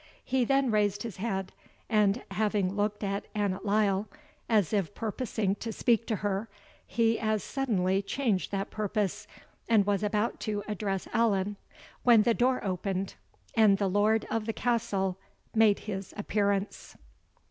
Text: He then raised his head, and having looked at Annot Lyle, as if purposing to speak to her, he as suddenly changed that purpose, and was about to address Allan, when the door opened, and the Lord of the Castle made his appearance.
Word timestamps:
He 0.25 0.43
then 0.45 0.71
raised 0.71 1.03
his 1.03 1.17
head, 1.17 1.51
and 1.87 2.23
having 2.31 2.73
looked 2.73 3.03
at 3.03 3.27
Annot 3.35 3.67
Lyle, 3.67 4.07
as 4.49 4.73
if 4.73 4.95
purposing 4.95 5.53
to 5.57 5.71
speak 5.71 6.07
to 6.07 6.15
her, 6.25 6.49
he 6.87 7.19
as 7.19 7.43
suddenly 7.43 8.01
changed 8.01 8.49
that 8.51 8.71
purpose, 8.71 9.27
and 9.69 9.85
was 9.85 10.01
about 10.01 10.39
to 10.39 10.63
address 10.67 11.07
Allan, 11.13 11.55
when 12.01 12.23
the 12.23 12.33
door 12.33 12.65
opened, 12.65 13.13
and 13.53 13.77
the 13.77 13.87
Lord 13.87 14.25
of 14.31 14.47
the 14.47 14.53
Castle 14.53 15.17
made 15.53 15.77
his 15.81 16.15
appearance. 16.17 16.97